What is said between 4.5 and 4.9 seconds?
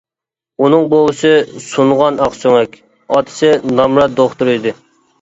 ئىدى.